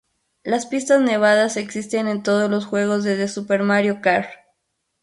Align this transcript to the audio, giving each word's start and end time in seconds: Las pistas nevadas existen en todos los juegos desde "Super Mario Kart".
Las 0.43 0.65
pistas 0.65 0.99
nevadas 0.99 1.57
existen 1.57 2.07
en 2.07 2.23
todos 2.23 2.49
los 2.49 2.65
juegos 2.65 3.03
desde 3.03 3.27
"Super 3.27 3.61
Mario 3.61 4.01
Kart". 4.01 4.31